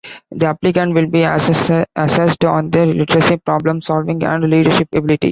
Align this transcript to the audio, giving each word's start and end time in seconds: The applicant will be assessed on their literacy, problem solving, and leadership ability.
The 0.31 0.47
applicant 0.47 0.95
will 0.95 1.05
be 1.05 1.21
assessed 1.21 2.43
on 2.45 2.71
their 2.71 2.87
literacy, 2.87 3.37
problem 3.37 3.81
solving, 3.81 4.23
and 4.23 4.49
leadership 4.49 4.87
ability. 4.95 5.29